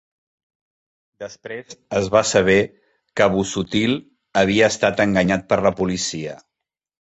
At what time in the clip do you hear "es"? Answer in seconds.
1.99-2.09